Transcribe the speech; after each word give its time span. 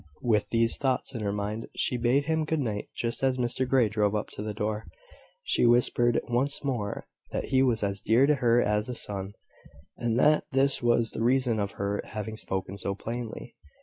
With 0.23 0.49
these 0.49 0.77
thoughts 0.77 1.13
in 1.13 1.21
her 1.21 1.31
mind, 1.31 1.67
she 1.75 1.95
bade 1.95 2.23
him 2.25 2.43
good 2.43 2.59
night, 2.59 2.89
just 2.97 3.21
as 3.21 3.37
Mr 3.37 3.69
Grey 3.69 3.87
drove 3.87 4.15
up 4.15 4.29
to 4.29 4.41
the 4.41 4.51
door. 4.51 4.87
She 5.43 5.63
whispered 5.67 6.19
once 6.27 6.63
more, 6.63 7.07
that 7.31 7.45
he 7.49 7.61
was 7.61 7.83
as 7.83 8.01
dear 8.01 8.25
to 8.25 8.33
her 8.41 8.59
as 8.59 8.89
a 8.89 8.95
son, 8.95 9.33
and 9.97 10.17
that 10.19 10.45
this 10.53 10.81
was 10.81 11.11
the 11.11 11.21
reason 11.21 11.59
of 11.59 11.73
her 11.73 12.01
having 12.03 12.35
spoken 12.35 12.77
so 12.77 12.95
plainly. 12.95 13.55